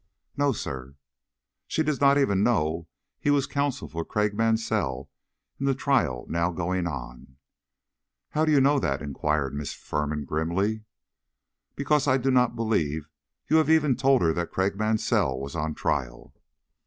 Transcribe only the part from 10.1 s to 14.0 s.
grimly. "Because I do not believe you have even